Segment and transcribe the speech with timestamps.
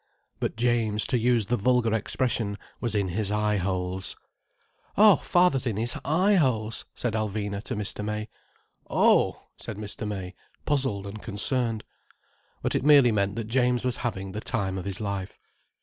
[0.39, 4.15] But James, to use the vulgar expression, was in his eye holes.
[4.97, 8.03] "Oh, father's in his eye holes," said Alvina to Mr.
[8.03, 8.27] May.
[8.89, 10.07] "Oh!" said Mr.
[10.07, 10.33] May,
[10.65, 11.83] puzzled and concerned.
[12.63, 15.37] But it merely meant that James was having the time of his life.